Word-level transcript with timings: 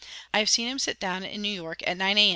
I 0.33 0.39
have 0.39 0.49
seen 0.49 0.67
him 0.67 0.79
sit 0.79 0.99
down, 0.99 1.23
in 1.23 1.43
New 1.43 1.49
York, 1.53 1.83
at 1.85 1.95
9 1.95 2.17
A. 2.17 2.29